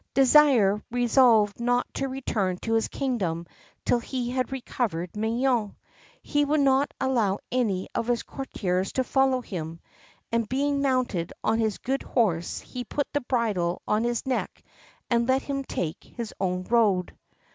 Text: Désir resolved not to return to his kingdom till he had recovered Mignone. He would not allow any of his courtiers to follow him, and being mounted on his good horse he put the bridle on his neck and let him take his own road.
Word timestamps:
Désir 0.15 0.81
resolved 0.89 1.59
not 1.59 1.85
to 1.93 2.07
return 2.07 2.57
to 2.63 2.73
his 2.73 2.87
kingdom 2.87 3.45
till 3.85 3.99
he 3.99 4.31
had 4.31 4.51
recovered 4.51 5.13
Mignone. 5.15 5.75
He 6.23 6.43
would 6.43 6.61
not 6.61 6.91
allow 6.99 7.37
any 7.51 7.87
of 7.93 8.07
his 8.07 8.23
courtiers 8.23 8.91
to 8.93 9.03
follow 9.03 9.41
him, 9.41 9.79
and 10.31 10.49
being 10.49 10.81
mounted 10.81 11.31
on 11.43 11.59
his 11.59 11.77
good 11.77 12.01
horse 12.01 12.61
he 12.61 12.83
put 12.83 13.13
the 13.13 13.21
bridle 13.21 13.83
on 13.87 14.03
his 14.03 14.25
neck 14.25 14.63
and 15.11 15.27
let 15.29 15.43
him 15.43 15.63
take 15.63 16.03
his 16.03 16.33
own 16.39 16.63
road. 16.63 17.15